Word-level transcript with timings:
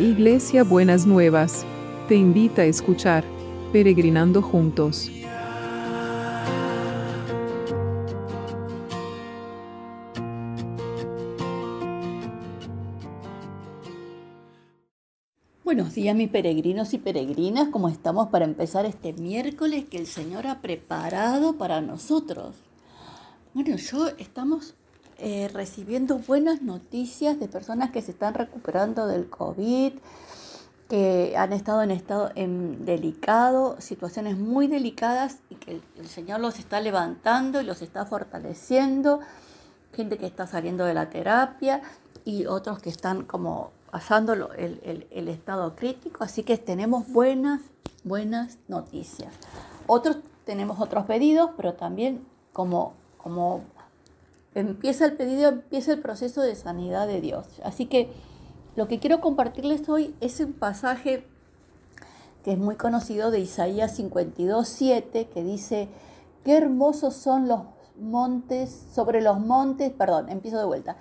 Iglesia 0.00 0.64
Buenas 0.64 1.06
Nuevas, 1.06 1.66
te 2.08 2.14
invita 2.14 2.62
a 2.62 2.64
escuchar 2.64 3.22
Peregrinando 3.70 4.40
Juntos. 4.40 5.10
Buenos 15.64 15.94
días 15.94 16.16
mis 16.16 16.30
peregrinos 16.30 16.94
y 16.94 16.98
peregrinas, 16.98 17.68
¿cómo 17.68 17.90
estamos 17.90 18.28
para 18.28 18.46
empezar 18.46 18.86
este 18.86 19.12
miércoles 19.12 19.84
que 19.84 19.98
el 19.98 20.06
Señor 20.06 20.46
ha 20.46 20.62
preparado 20.62 21.58
para 21.58 21.82
nosotros? 21.82 22.56
Bueno, 23.52 23.76
yo 23.76 24.08
estamos 24.16 24.74
eh, 25.20 25.50
recibiendo 25.52 26.18
buenas 26.18 26.62
noticias 26.62 27.38
de 27.38 27.46
personas 27.46 27.90
que 27.90 28.00
se 28.02 28.10
están 28.10 28.34
recuperando 28.34 29.06
del 29.06 29.28
COVID, 29.28 29.92
que 30.88 31.34
han 31.36 31.52
estado 31.52 31.82
en 31.82 31.90
estado 31.90 32.32
delicado, 32.34 33.76
situaciones 33.80 34.38
muy 34.38 34.66
delicadas 34.66 35.38
y 35.50 35.56
que 35.56 35.80
el, 35.96 36.08
Señor 36.08 36.40
los 36.40 36.58
está 36.58 36.80
levantando 36.80 37.60
y 37.60 37.64
los 37.64 37.82
está 37.82 38.06
fortaleciendo, 38.06 39.20
gente 39.94 40.16
que 40.16 40.26
está 40.26 40.46
saliendo 40.46 40.84
de 40.84 40.94
la 40.94 41.10
terapia 41.10 41.82
y 42.24 42.46
otros 42.46 42.80
que 42.80 42.88
están 42.88 43.24
como 43.24 43.72
pasando 43.90 44.32
el, 44.32 45.06
el 45.10 45.28
estado 45.28 45.76
crítico, 45.76 46.24
así 46.24 46.44
que 46.44 46.56
tenemos 46.56 47.08
buenas, 47.08 47.60
buenas 48.04 48.58
noticias. 48.68 49.34
Otros 49.86 50.16
tenemos 50.44 50.80
otros 50.80 51.04
pedidos, 51.04 51.50
pero 51.56 51.74
también 51.74 52.24
como, 52.52 52.94
como 53.18 53.62
empieza 54.54 55.04
el 55.04 55.16
pedido, 55.16 55.48
empieza 55.48 55.92
el 55.92 56.00
proceso 56.00 56.42
de 56.42 56.54
sanidad 56.54 57.06
de 57.06 57.20
Dios. 57.20 57.46
Así 57.64 57.86
que 57.86 58.10
lo 58.76 58.88
que 58.88 58.98
quiero 58.98 59.20
compartirles 59.20 59.88
hoy 59.88 60.14
es 60.20 60.40
un 60.40 60.52
pasaje 60.52 61.26
que 62.44 62.52
es 62.52 62.58
muy 62.58 62.76
conocido 62.76 63.30
de 63.30 63.40
Isaías 63.40 63.96
52, 63.96 64.66
7, 64.66 65.28
que 65.28 65.44
dice, 65.44 65.88
qué 66.44 66.56
hermosos 66.56 67.14
son 67.14 67.48
los 67.48 67.62
montes, 67.98 68.86
sobre 68.94 69.20
los 69.20 69.40
montes, 69.40 69.92
perdón, 69.92 70.30
empiezo 70.30 70.58
de 70.58 70.64
vuelta, 70.64 70.96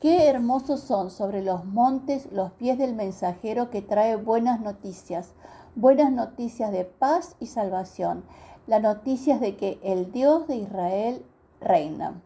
qué 0.00 0.28
hermosos 0.28 0.80
son 0.80 1.10
sobre 1.10 1.42
los 1.42 1.64
montes 1.64 2.30
los 2.30 2.52
pies 2.52 2.78
del 2.78 2.94
mensajero 2.94 3.70
que 3.70 3.82
trae 3.82 4.16
buenas 4.16 4.60
noticias, 4.60 5.32
buenas 5.74 6.12
noticias 6.12 6.70
de 6.70 6.84
paz 6.84 7.34
y 7.40 7.46
salvación, 7.46 8.24
las 8.66 8.80
noticias 8.80 9.40
de 9.40 9.56
que 9.56 9.80
el 9.82 10.12
Dios 10.12 10.46
de 10.46 10.56
Israel 10.56 11.24
reina. 11.60 12.22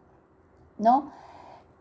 ¿No? 0.79 1.11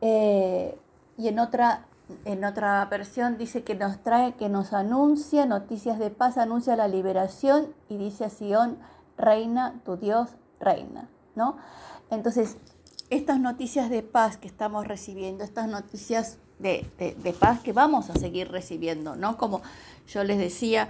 Eh, 0.00 0.78
y 1.16 1.28
en 1.28 1.38
otra, 1.38 1.86
en 2.24 2.44
otra 2.44 2.84
versión 2.86 3.38
dice 3.38 3.64
que 3.64 3.74
nos 3.74 4.02
trae, 4.02 4.34
que 4.34 4.48
nos 4.48 4.72
anuncia 4.72 5.46
noticias 5.46 5.98
de 5.98 6.10
paz, 6.10 6.36
anuncia 6.36 6.76
la 6.76 6.88
liberación 6.88 7.74
y 7.88 7.96
dice 7.96 8.26
a 8.26 8.30
Sion, 8.30 8.78
reina, 9.16 9.80
tu 9.84 9.96
Dios 9.96 10.30
reina, 10.60 11.08
¿no? 11.34 11.56
Entonces, 12.10 12.56
estas 13.10 13.40
noticias 13.40 13.90
de 13.90 14.02
paz 14.02 14.36
que 14.36 14.46
estamos 14.46 14.86
recibiendo, 14.86 15.42
estas 15.42 15.68
noticias 15.68 16.38
de, 16.58 16.84
paz 17.38 17.60
que 17.60 17.72
vamos 17.72 18.10
a 18.10 18.14
seguir 18.14 18.50
recibiendo, 18.50 19.16
¿no? 19.16 19.36
Como 19.36 19.62
yo 20.06 20.24
les 20.24 20.38
decía 20.38 20.88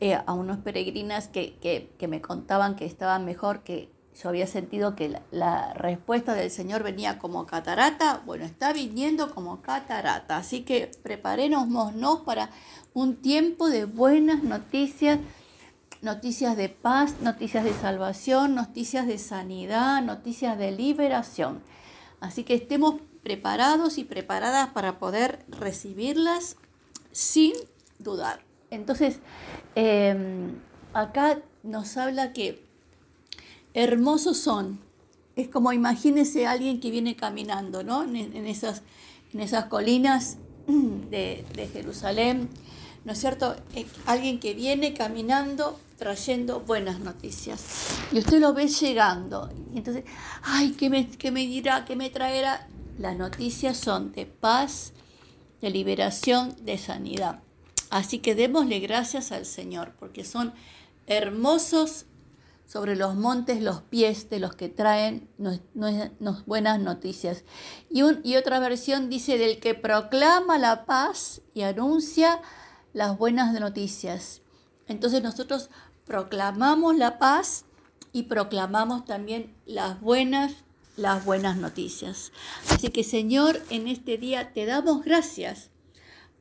eh, 0.00 0.14
a 0.14 0.32
unos 0.32 0.58
peregrinas 0.58 1.28
que, 1.28 1.88
que 1.98 2.08
me 2.08 2.20
contaban 2.20 2.76
que 2.76 2.84
estaban 2.84 3.24
mejor, 3.24 3.62
que 3.62 3.90
yo 4.20 4.28
había 4.28 4.46
sentido 4.46 4.94
que 4.94 5.20
la, 5.30 5.72
respuesta 5.74 6.34
del 6.34 6.50
Señor 6.50 6.82
venía 6.82 7.18
como 7.18 7.46
catarata, 7.46 8.22
bueno, 8.26 8.44
está 8.44 8.72
viniendo 8.72 9.34
como 9.34 9.62
catarata, 9.62 10.36
así 10.36 10.62
que 10.62 10.90
preparémonos 11.02 12.20
para 12.20 12.50
un 12.94 13.16
tiempo 13.16 13.68
de 13.68 13.86
buenas 13.86 14.42
noticias, 14.42 15.18
noticias 16.02 16.56
de 16.56 16.68
paz, 16.68 17.20
noticias 17.20 17.64
de 17.64 17.72
salvación, 17.72 18.54
noticias 18.54 19.06
de 19.06 19.18
sanidad, 19.18 20.02
noticias 20.02 20.58
de 20.58 20.72
liberación. 20.72 21.62
Así 22.20 22.44
que 22.44 22.54
estemos 22.54 23.00
preparados 23.22 23.98
y 23.98 24.04
preparadas 24.04 24.70
para 24.70 24.98
poder 24.98 25.44
recibirlas 25.48 26.56
sin 27.12 27.52
dudar. 27.98 28.40
Entonces, 28.70 29.20
em, 29.74 30.54
acá 30.92 31.38
nos 31.62 31.96
habla 31.96 32.32
que 32.32 32.64
hermosos 33.74 34.38
son. 34.38 34.78
Es 35.36 35.48
como 35.48 35.72
imagínese 35.72 36.46
alguien 36.46 36.80
que 36.80 36.90
viene 36.90 37.16
caminando, 37.16 37.82
¿no? 37.82 38.02
En, 38.02 38.46
esas, 38.46 38.82
en 39.32 39.40
esas 39.40 39.66
colinas 39.66 40.36
de, 40.66 41.44
Jerusalén, 41.72 42.48
¿no 43.04 43.12
es 43.12 43.18
cierto? 43.18 43.56
Eh, 43.74 43.86
alguien 44.06 44.40
que 44.40 44.54
viene 44.54 44.92
caminando 44.94 45.78
trayendo 46.02 46.58
buenas 46.58 46.98
noticias. 46.98 47.62
Y 48.10 48.18
usted 48.18 48.40
lo 48.40 48.52
ve 48.54 48.66
llegando. 48.66 49.48
Y 49.72 49.78
entonces, 49.78 50.02
ay, 50.42 50.72
¿qué 50.72 50.90
me, 50.90 51.06
qué 51.08 51.30
me 51.30 51.46
dirá? 51.46 51.84
¿Qué 51.84 51.94
me 51.94 52.10
traerá? 52.10 52.66
Las 52.98 53.16
noticias 53.16 53.76
son 53.76 54.10
de 54.10 54.26
paz, 54.26 54.94
de 55.60 55.70
liberación, 55.70 56.56
de 56.64 56.76
sanidad. 56.76 57.38
Así 57.90 58.18
que 58.18 58.34
démosle 58.34 58.80
gracias 58.80 59.30
al 59.30 59.46
Señor, 59.46 59.92
porque 60.00 60.24
son 60.24 60.52
hermosos 61.06 62.06
sobre 62.72 62.96
los 62.96 63.16
montes 63.16 63.60
los 63.60 63.82
pies 63.82 64.30
de 64.30 64.40
los 64.40 64.54
que 64.54 64.70
traen 64.70 65.28
nos, 65.36 65.60
buenas 66.46 66.80
noticias. 66.80 67.44
Y, 67.90 68.00
y 68.26 68.36
otra 68.36 68.60
versión 68.60 69.10
dice 69.10 69.36
del 69.36 69.60
que 69.60 69.74
proclama 69.74 70.56
la 70.56 70.86
paz 70.86 71.42
y 71.52 71.62
anuncia 71.62 72.40
las 72.94 73.18
buenas 73.18 73.52
noticias. 73.60 74.40
Entonces 74.88 75.22
nosotros 75.22 75.68
proclamamos 76.06 76.96
la 76.96 77.18
paz 77.18 77.66
y 78.10 78.22
proclamamos 78.22 79.04
también 79.04 79.54
las 79.66 80.00
buenas 80.00 80.54
las 80.96 81.26
buenas 81.26 81.58
noticias. 81.58 82.32
Así 82.70 82.88
que 82.88 83.04
Señor, 83.04 83.60
en 83.68 83.86
este 83.86 84.16
día 84.16 84.54
te 84.54 84.64
damos 84.64 85.04
gracias 85.04 85.68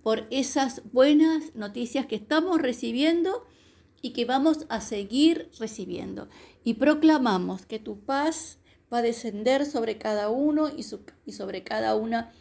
por 0.02 0.28
esas 0.30 0.82
buenas 0.94 1.56
noticias 1.56 2.06
que 2.06 2.16
estamos 2.16 2.62
recibiendo 2.62 3.46
y 4.02 4.12
que 4.12 4.26
vamos 4.26 4.66
a 4.70 4.82
seguir 4.82 5.50
recibiendo. 5.60 6.28
Y 6.64 6.76
proclamamos 6.76 7.66
que 7.66 7.80
tu 7.80 8.00
paz 8.00 8.58
va 8.92 9.00
a 9.00 9.02
descender 9.02 9.66
sobre 9.66 9.98
cada 9.98 10.30
uno 10.30 10.70
y, 10.76 10.84
sobre 10.84 11.64
cada 11.64 11.96
una. 11.96 12.32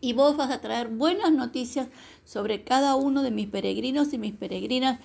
Y 0.00 0.12
vos 0.12 0.36
vas 0.36 0.50
a 0.50 0.60
traer 0.60 0.88
buenas 0.88 1.32
noticias 1.32 1.88
sobre 2.24 2.64
cada 2.64 2.94
uno 2.96 3.22
de 3.22 3.30
mis 3.30 3.48
peregrinos 3.48 4.12
y 4.12 4.18
mis 4.18 4.34
peregrinas, 4.34 5.00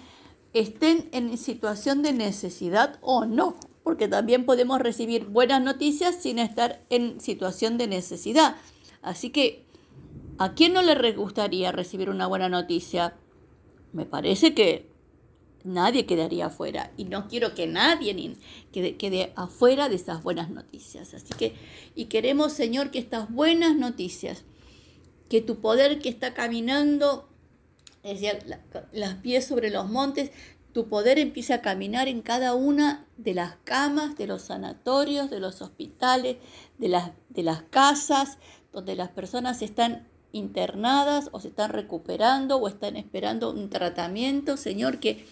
estén 0.53 1.09
en 1.13 1.35
situación 1.39 2.03
de 2.03 2.13
necesidad 2.13 2.99
o 3.01 3.25
no, 3.25 3.55
porque 3.83 4.07
también 4.07 4.45
podemos 4.45 4.79
recibir 4.79 5.25
buenas 5.25 5.63
noticias 5.63 6.15
sin 6.15 6.37
estar 6.37 6.85
en 6.91 7.19
situación 7.19 7.79
de 7.79 7.87
necesidad. 7.87 8.55
Así 9.01 9.31
que, 9.31 9.65
¿a 10.37 10.53
quién 10.53 10.73
no 10.73 10.83
le 10.83 11.11
gustaría 11.13 11.71
recibir 11.71 12.11
una 12.11 12.27
buena 12.27 12.49
noticia? 12.49 13.15
Me 13.93 14.05
parece 14.05 14.53
que 14.53 14.92
nadie 15.63 16.05
quedaría 16.05 16.47
afuera 16.47 16.91
y 16.97 17.05
no 17.05 17.27
quiero 17.27 17.53
que 17.55 17.67
nadie 17.67 18.35
quede, 18.71 18.97
quede, 18.97 19.33
afuera 19.35 19.89
de 19.89 19.95
esas 19.95 20.23
buenas 20.23 20.49
noticias. 20.49 21.13
Así 21.13 21.33
que, 21.37 21.55
y 21.95 22.05
queremos, 22.05 22.53
Señor, 22.53 22.91
que 22.91 22.99
estas 22.99 23.31
buenas 23.31 23.75
noticias, 23.75 24.43
que 25.29 25.41
tu 25.41 25.61
poder 25.61 25.99
que 25.99 26.09
está 26.09 26.33
caminando, 26.33 27.29
es 28.03 28.21
decir, 28.21 28.59
las 28.91 29.15
pies 29.15 29.45
sobre 29.45 29.69
los 29.69 29.89
montes, 29.89 30.31
tu 30.73 30.89
poder 30.89 31.19
empiece 31.19 31.53
a 31.53 31.61
caminar 31.61 32.07
en 32.07 32.21
cada 32.21 32.55
una 32.55 33.05
de 33.17 33.35
las 33.35 33.55
camas, 33.63 34.17
de 34.17 34.27
los 34.27 34.41
sanatorios, 34.41 35.29
de 35.29 35.39
los 35.39 35.61
hospitales, 35.61 36.37
de 36.79 36.87
las, 36.89 37.11
de 37.29 37.43
las 37.43 37.61
casas, 37.61 38.39
donde 38.71 38.95
las 38.95 39.09
personas 39.09 39.61
están 39.61 40.07
internadas 40.31 41.29
o 41.31 41.39
se 41.39 41.49
están 41.49 41.69
recuperando 41.69 42.57
o 42.57 42.67
están 42.67 42.97
esperando 42.97 43.51
un 43.51 43.69
tratamiento, 43.69 44.57
Señor, 44.57 44.99
que 44.99 45.27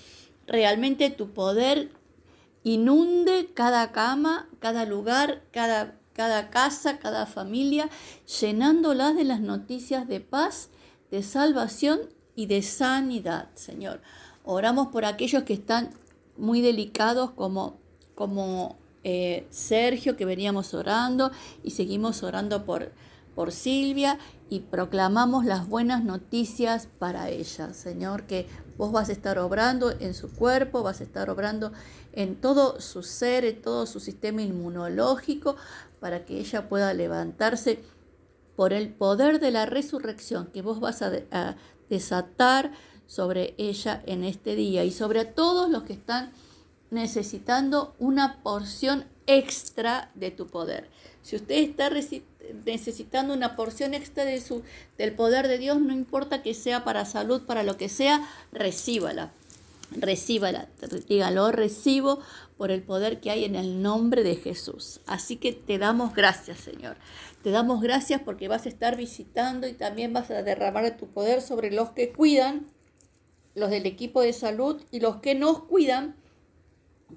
realmente 0.47 1.09
tu 1.09 1.31
poder 1.31 1.91
inunde 2.63 3.49
cada 3.53 3.91
cama, 3.91 4.47
cada 4.59 4.85
lugar, 4.85 5.43
cada, 5.51 5.95
cada 6.13 6.49
casa, 6.49 6.99
cada 6.99 7.25
familia, 7.25 7.89
llenándolas 8.39 9.15
de 9.15 9.23
las 9.23 9.39
noticias 9.39 10.07
de 10.07 10.19
paz, 10.19 10.69
de 11.09 11.23
salvación 11.23 12.01
y 12.35 12.45
de 12.45 12.61
sanidad, 12.61 13.49
Señor. 13.55 14.01
Oramos 14.43 14.87
por 14.87 15.05
aquellos 15.05 15.43
que 15.43 15.53
están 15.53 15.91
muy 16.37 16.61
delicados 16.61 17.31
como, 17.31 17.79
como 18.15 18.77
eh, 19.03 19.47
Sergio, 19.49 20.15
que 20.15 20.25
veníamos 20.25 20.73
orando 20.73 21.31
y 21.63 21.71
seguimos 21.71 22.23
orando 22.23 22.65
por, 22.65 22.91
por 23.35 23.51
Silvia 23.51 24.19
y 24.51 24.59
proclamamos 24.59 25.45
las 25.45 25.69
buenas 25.69 26.03
noticias 26.03 26.89
para 26.99 27.29
ella, 27.29 27.73
Señor, 27.73 28.23
que 28.23 28.47
vos 28.77 28.91
vas 28.91 29.07
a 29.07 29.13
estar 29.13 29.39
obrando 29.39 29.91
en 29.91 30.13
su 30.13 30.29
cuerpo, 30.29 30.83
vas 30.83 30.99
a 30.99 31.05
estar 31.05 31.29
obrando 31.29 31.71
en 32.11 32.35
todo 32.35 32.81
su 32.81 33.01
ser, 33.01 33.45
en 33.45 33.61
todo 33.61 33.85
su 33.85 34.01
sistema 34.01 34.41
inmunológico, 34.41 35.55
para 36.01 36.25
que 36.25 36.37
ella 36.37 36.67
pueda 36.67 36.93
levantarse 36.93 37.81
por 38.57 38.73
el 38.73 38.89
poder 38.89 39.39
de 39.39 39.51
la 39.51 39.65
resurrección 39.65 40.47
que 40.47 40.61
vos 40.61 40.81
vas 40.81 41.01
a, 41.01 41.13
a 41.31 41.55
desatar 41.89 42.73
sobre 43.07 43.55
ella 43.57 44.03
en 44.05 44.25
este 44.25 44.57
día. 44.57 44.83
Y 44.83 44.91
sobre 44.91 45.23
todos 45.23 45.69
los 45.69 45.83
que 45.83 45.93
están 45.93 46.33
necesitando 46.89 47.95
una 47.99 48.43
porción 48.43 49.05
extra 49.27 50.11
de 50.15 50.31
tu 50.31 50.47
poder. 50.47 50.89
Si 51.21 51.35
usted 51.35 51.55
está 51.55 51.89
necesitando 52.65 53.33
una 53.33 53.55
porción 53.55 53.93
extra 53.93 54.25
de 54.25 54.41
su, 54.41 54.63
del 54.97 55.13
poder 55.13 55.47
de 55.47 55.57
Dios, 55.57 55.79
no 55.79 55.93
importa 55.93 56.41
que 56.41 56.53
sea 56.53 56.83
para 56.83 57.05
salud, 57.05 57.43
para 57.43 57.63
lo 57.63 57.77
que 57.77 57.89
sea, 57.89 58.27
recíbala. 58.51 59.31
Recíbala, 59.91 60.69
dígalo, 61.09 61.51
recibo 61.51 62.21
por 62.57 62.71
el 62.71 62.81
poder 62.81 63.19
que 63.19 63.29
hay 63.29 63.43
en 63.43 63.55
el 63.55 63.81
nombre 63.81 64.23
de 64.23 64.37
Jesús. 64.37 65.01
Así 65.05 65.35
que 65.35 65.51
te 65.51 65.77
damos 65.77 66.15
gracias, 66.15 66.59
Señor. 66.59 66.95
Te 67.43 67.51
damos 67.51 67.81
gracias 67.81 68.21
porque 68.21 68.47
vas 68.47 68.65
a 68.65 68.69
estar 68.69 68.95
visitando 68.95 69.67
y 69.67 69.73
también 69.73 70.13
vas 70.13 70.31
a 70.31 70.43
derramar 70.43 70.95
tu 70.95 71.07
poder 71.07 71.41
sobre 71.41 71.71
los 71.71 71.89
que 71.89 72.13
cuidan, 72.13 72.67
los 73.53 73.69
del 73.69 73.85
equipo 73.85 74.21
de 74.21 74.31
salud 74.31 74.81
y 74.91 75.01
los 75.01 75.17
que 75.17 75.35
nos 75.35 75.63
cuidan, 75.63 76.15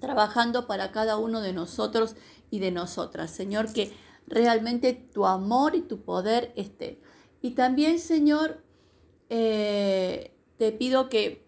trabajando 0.01 0.67
para 0.67 0.93
cada 0.93 1.17
uno 1.17 1.41
de 1.41 1.53
nosotros 1.53 2.17
y 2.51 2.59
de 2.59 2.71
nosotras. 2.71 3.31
Señor, 3.31 3.73
que 3.73 3.93
realmente 4.27 4.93
tu 4.93 5.27
amor 5.27 5.75
y 5.75 5.83
tu 5.83 6.03
poder 6.03 6.53
esté. 6.57 7.01
Y 7.43 7.53
también, 7.53 7.99
Señor, 7.99 8.63
eh, 9.29 10.35
te 10.57 10.73
pido 10.73 11.09
que 11.09 11.45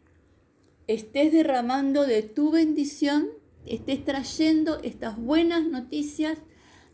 estés 0.87 1.33
derramando 1.33 2.07
de 2.07 2.23
tu 2.23 2.51
bendición, 2.51 3.29
estés 3.65 4.05
trayendo 4.05 4.79
estas 4.83 5.17
buenas 5.17 5.67
noticias 5.67 6.39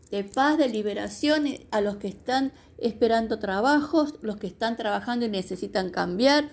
de 0.09 0.23
paz, 0.23 0.57
de 0.57 0.69
liberación 0.69 1.45
a 1.71 1.81
los 1.81 1.97
que 1.97 2.07
están 2.07 2.53
esperando 2.77 3.39
trabajos, 3.39 4.15
los 4.21 4.37
que 4.37 4.47
están 4.47 4.77
trabajando 4.77 5.25
y 5.25 5.29
necesitan 5.29 5.89
cambiar, 5.89 6.49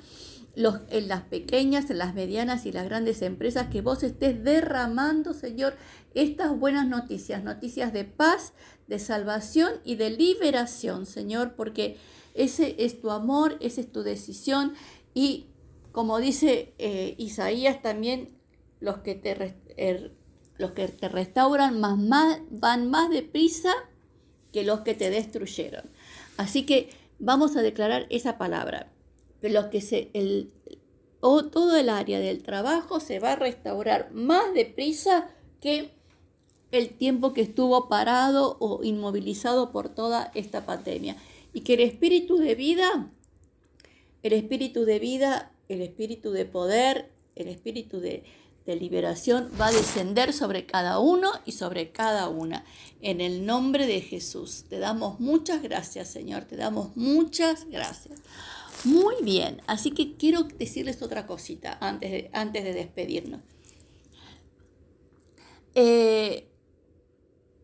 en 0.90 1.08
las 1.08 1.22
pequeñas, 1.22 1.90
en 1.90 1.98
las 1.98 2.14
medianas 2.14 2.66
y 2.66 2.72
las 2.72 2.84
grandes 2.84 3.22
empresas, 3.22 3.68
que 3.68 3.80
vos 3.80 4.02
estés 4.02 4.42
derramando, 4.44 5.32
Señor, 5.32 5.74
estas 6.14 6.58
buenas 6.58 6.86
noticias, 6.86 7.42
noticias 7.42 7.92
de 7.92 8.04
paz, 8.04 8.52
de 8.86 8.98
salvación 8.98 9.72
y 9.84 9.94
de 9.96 10.10
liberación, 10.10 11.06
Señor, 11.06 11.54
porque 11.54 11.96
ese 12.34 12.76
es 12.78 13.00
tu 13.00 13.10
amor, 13.10 13.56
esa 13.60 13.80
es 13.80 13.90
tu 13.90 14.02
decisión 14.02 14.74
y 15.14 15.46
como 15.92 16.18
dice 16.18 16.72
eh, 16.78 17.14
Isaías 17.18 17.82
también, 17.82 18.30
los 18.80 18.98
que 18.98 19.14
te, 19.14 19.56
er, 19.76 20.12
los 20.58 20.72
que 20.72 20.88
te 20.88 21.08
restauran 21.08 21.80
más, 21.80 22.40
van 22.50 22.88
más 22.90 23.10
deprisa 23.10 23.72
que 24.52 24.64
los 24.64 24.80
que 24.80 24.94
te 24.94 25.10
destruyeron. 25.10 25.84
Así 26.36 26.64
que 26.64 26.90
vamos 27.18 27.56
a 27.56 27.62
declarar 27.62 28.06
esa 28.10 28.38
palabra, 28.38 28.90
los 29.48 29.66
que 29.66 29.80
se, 29.80 30.10
el, 30.12 30.52
o 31.20 31.44
todo 31.44 31.76
el 31.76 31.88
área 31.88 32.18
del 32.18 32.42
trabajo 32.42 33.00
se 33.00 33.18
va 33.18 33.32
a 33.32 33.36
restaurar 33.36 34.10
más 34.12 34.52
deprisa 34.54 35.28
que 35.60 35.92
el 36.72 36.90
tiempo 36.90 37.32
que 37.32 37.42
estuvo 37.42 37.88
parado 37.88 38.56
o 38.60 38.82
inmovilizado 38.82 39.72
por 39.72 39.88
toda 39.88 40.30
esta 40.34 40.66
pandemia. 40.66 41.16
Y 41.52 41.62
que 41.62 41.74
el 41.74 41.80
espíritu 41.80 42.36
de 42.38 42.54
vida, 42.54 43.10
el 44.22 44.32
espíritu 44.32 44.84
de 44.84 44.98
vida, 44.98 45.52
el 45.68 45.82
espíritu 45.82 46.30
de 46.30 46.44
poder, 46.44 47.10
el 47.34 47.48
espíritu 47.48 48.00
de, 48.00 48.24
liberación 48.66 49.50
va 49.60 49.66
a 49.66 49.72
descender 49.72 50.32
sobre 50.32 50.64
cada 50.64 51.00
uno 51.00 51.32
y 51.44 51.50
sobre 51.50 51.90
cada 51.90 52.28
una. 52.28 52.64
En 53.00 53.20
el 53.20 53.44
nombre 53.44 53.84
de 53.84 54.00
Jesús. 54.00 54.66
Te 54.68 54.78
damos 54.78 55.18
muchas 55.18 55.60
gracias, 55.60 56.06
Señor. 56.08 56.44
Te 56.44 56.54
damos 56.54 56.96
muchas 56.96 57.68
gracias. 57.68 58.20
Muy 58.84 59.16
bien, 59.22 59.60
así 59.66 59.90
que 59.90 60.16
quiero 60.16 60.44
decirles 60.44 61.02
otra 61.02 61.26
cosita 61.26 61.76
antes 61.80 62.10
de, 62.10 62.30
antes 62.32 62.64
de 62.64 62.72
despedirnos. 62.72 63.40
Eh, 65.74 66.48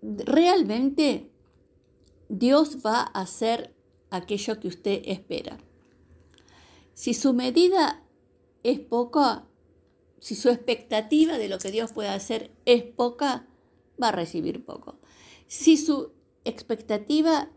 realmente 0.02 1.30
Dios 2.28 2.78
va 2.84 3.00
a 3.00 3.22
hacer 3.22 3.74
aquello 4.10 4.60
que 4.60 4.68
usted 4.68 5.02
espera. 5.06 5.58
Si 6.94 7.14
su 7.14 7.32
medida 7.34 8.02
es 8.62 8.80
poca, 8.80 9.46
si 10.20 10.34
su 10.34 10.48
expectativa 10.48 11.38
de 11.38 11.48
lo 11.48 11.58
que 11.58 11.70
Dios 11.70 11.92
puede 11.92 12.08
hacer 12.08 12.50
es 12.64 12.82
poca, 12.82 13.46
va 14.02 14.08
a 14.08 14.12
recibir 14.12 14.64
poco. 14.64 14.98
Si 15.46 15.76
su 15.76 16.12
expectativa 16.44 17.50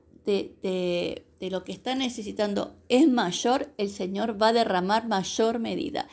de, 1.39 1.49
lo 1.49 1.63
que 1.63 1.71
está 1.71 1.95
necesitando 1.95 2.75
es 2.89 3.07
mayor, 3.07 3.73
el 3.77 3.89
Señor 3.89 4.41
va 4.41 4.49
a 4.49 4.53
derramar 4.53 5.07
mayor 5.07 5.59
medida. 5.59 6.07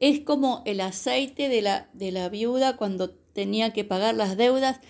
Es 0.00 0.20
como 0.20 0.62
el 0.66 0.80
aceite 0.80 1.48
de 1.48 1.62
la, 1.62 1.88
de 1.92 2.12
la 2.12 2.28
viuda 2.28 2.76
cuando 2.76 3.10
tenía 3.10 3.72
que 3.72 3.84
pagar 3.84 4.14
las 4.14 4.36
deudas 4.36 4.80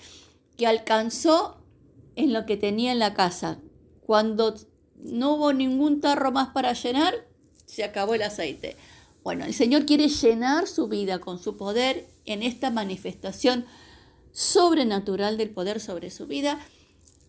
que 0.56 0.66
alcanzó 0.66 1.58
en 2.16 2.32
lo 2.32 2.46
que 2.46 2.56
tenía 2.56 2.92
en 2.92 2.98
la 2.98 3.14
casa. 3.14 3.58
Cuando 4.04 4.54
no 4.96 5.34
hubo 5.34 5.52
ningún 5.52 6.00
tarro 6.00 6.32
más 6.32 6.48
para 6.48 6.72
llenar, 6.72 7.14
se 7.66 7.84
acabó 7.84 8.14
el 8.14 8.22
aceite. 8.22 8.76
Bueno, 9.22 9.44
el 9.44 9.54
Señor 9.54 9.86
quiere 9.86 10.08
llenar 10.08 10.66
su 10.66 10.88
vida 10.88 11.20
con 11.20 11.38
su 11.38 11.56
poder 11.56 12.08
en 12.24 12.42
esta 12.42 12.70
manifestación 12.70 13.66
sobrenatural 14.32 15.36
del 15.36 15.50
poder 15.50 15.80
sobre 15.80 16.10
su 16.10 16.26
vida 16.26 16.58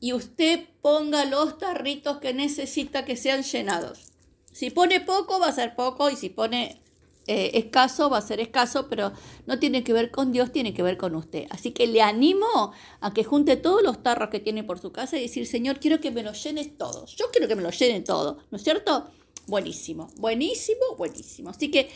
y 0.04 0.12
usted 0.12 0.66
ponga 0.82 1.24
los 1.24 1.58
tarritos 1.58 2.18
que 2.18 2.34
necesita 2.34 3.06
que 3.06 3.16
sean 3.16 3.42
llenados. 3.42 4.12
Si 4.52 4.70
pone 4.70 5.00
poco, 5.00 5.40
va 5.40 5.48
a 5.48 5.54
ser 5.54 5.78
poco 5.78 6.10
y 6.10 6.18
si 6.18 6.28
pone 6.28 6.82
eh, 7.26 7.52
escaso, 7.54 8.10
va 8.10 8.18
a 8.18 8.22
ser 8.22 8.42
escaso, 8.42 8.90
pero 8.90 9.14
no 9.46 9.60
tiene 9.60 9.82
que 9.86 9.94
ver 9.94 10.12
con 10.12 10.34
Dios, 10.34 10.52
tiene 10.52 10.74
que 10.74 10.84
ver 10.84 10.98
con 10.98 11.16
usted. 11.16 11.46
Así 11.52 11.72
que 11.72 11.88
le 11.88 12.02
animo 12.02 12.74
a 13.00 13.14
que 13.14 13.24
junte 13.24 13.56
todos 13.56 13.82
los 13.82 14.04
tarros 14.04 14.28
que 14.30 14.42
tiene 14.42 14.66
por 14.66 14.78
su 14.78 14.92
casa 14.92 15.18
y 15.18 15.22
decir, 15.22 15.48
Señor, 15.48 15.80
quiero 15.80 16.02
que 16.02 16.12
me 16.12 16.22
los 16.22 16.44
llenes 16.44 16.78
todos. 16.78 17.16
Yo 17.16 17.28
quiero 17.32 17.48
que 17.48 17.56
me 17.56 17.64
los 17.64 17.80
llenen 17.80 18.04
todos, 18.04 18.44
¿no 18.52 18.58
es 18.58 18.64
cierto? 18.66 19.10
Buenísimo, 19.48 20.10
buenísimo, 20.18 20.98
buenísimo. 20.98 21.52
Así 21.52 21.72
que 21.72 21.90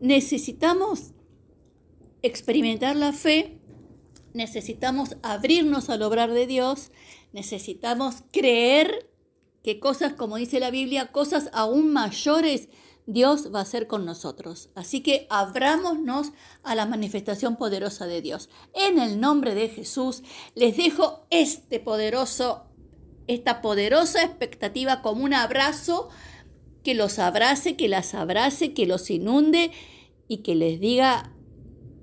necesitamos 0.00 1.12
experimentar 2.22 2.96
la 2.96 3.12
fe, 3.12 3.60
necesitamos 4.34 5.16
abrirnos 5.22 5.88
al 5.88 6.02
obrar 6.02 6.32
de 6.32 6.46
Dios, 6.46 6.90
necesitamos 7.32 8.16
creer 8.30 9.08
que 9.62 9.80
cosas, 9.80 10.12
como 10.12 10.36
dice 10.36 10.60
la 10.60 10.70
Biblia, 10.70 11.10
cosas 11.10 11.48
aún 11.54 11.92
mayores, 11.92 12.68
Dios 13.06 13.54
va 13.54 13.60
a 13.60 13.62
hacer 13.62 13.86
con 13.86 14.04
nosotros. 14.04 14.70
Así 14.74 15.02
que 15.02 15.26
abrámonos 15.30 16.32
a 16.62 16.74
la 16.74 16.86
manifestación 16.86 17.56
poderosa 17.56 18.06
de 18.06 18.22
Dios. 18.22 18.50
En 18.74 18.98
el 18.98 19.20
nombre 19.20 19.54
de 19.54 19.68
Jesús 19.68 20.22
les 20.54 20.76
dejo 20.76 21.26
este 21.30 21.80
poderoso, 21.80 22.64
esta 23.26 23.62
poderosa 23.62 24.22
expectativa 24.22 25.00
como 25.00 25.24
un 25.24 25.34
abrazo 25.34 26.08
que 26.82 26.94
los 26.94 27.18
abrace, 27.18 27.76
que 27.76 27.88
las 27.88 28.14
abrace, 28.14 28.74
que 28.74 28.86
los 28.86 29.10
inunde 29.10 29.70
y 30.28 30.38
que 30.38 30.54
les 30.54 30.80
diga, 30.80 31.32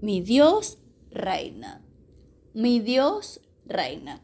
mi 0.01 0.21
Dios 0.21 0.79
reina, 1.11 1.80
mi 2.53 2.79
Dios 2.79 3.41
reina. 3.65 4.21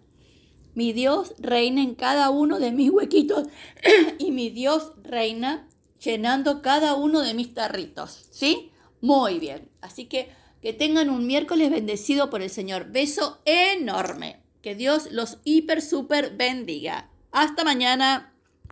Mi 0.76 0.94
Dios 0.94 1.34
reina 1.40 1.82
en 1.82 1.96
cada 1.96 2.30
uno 2.30 2.60
de 2.60 2.72
mis 2.72 2.92
huequitos 2.92 3.48
y 4.20 4.32
mi 4.32 4.50
Dios 4.50 4.92
reina 5.04 5.68
llenando 6.04 6.62
cada 6.62 6.96
uno 6.96 7.22
de 7.22 7.34
mis 7.34 7.54
tarritos, 7.54 8.28
¿sí? 8.32 8.72
Muy 9.02 9.40
bien. 9.40 9.70
Así 9.82 10.06
que 10.06 10.30
que 10.62 10.74
tengan 10.74 11.10
un 11.10 11.26
miércoles 11.28 11.70
bendecido 11.70 12.30
por 12.30 12.42
el 12.42 12.50
Señor. 12.50 12.92
Beso 12.92 13.40
enorme. 13.46 14.42
Que 14.62 14.76
Dios 14.76 15.12
los 15.12 15.38
hiper, 15.44 15.82
super 15.82 16.36
bendiga. 16.36 17.10
Hasta 17.32 17.64
mañana. 17.64 18.34